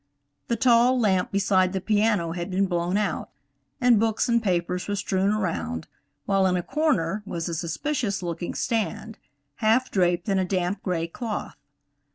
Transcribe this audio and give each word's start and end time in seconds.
The 0.47 0.55
tall 0.55 0.99
lamp 0.99 1.31
beside 1.31 1.73
the 1.73 1.79
piano 1.79 2.31
had 2.31 2.49
been 2.49 2.65
blown 2.65 2.97
out, 2.97 3.29
and 3.79 3.99
books 3.99 4.27
and 4.27 4.41
papers 4.41 4.87
were 4.87 4.95
strewn 4.95 5.31
around, 5.31 5.87
while 6.25 6.47
in 6.47 6.57
a 6.57 6.63
corner 6.63 7.21
was 7.23 7.47
a 7.47 7.53
suspicious 7.53 8.23
looking 8.23 8.55
stand, 8.55 9.19
half 9.57 9.91
draped 9.91 10.27
in 10.27 10.39
a 10.39 10.43
damp 10.43 10.81
gray 10.81 11.05
cloth. 11.05 11.55